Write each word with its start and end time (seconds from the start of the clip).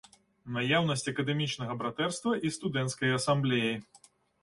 Наяўнасць 0.55 1.05
акадэмічнага 1.11 1.77
братэрства 1.83 2.35
і 2.49 2.55
студэнцкай 2.59 3.17
асамблеі. 3.23 3.73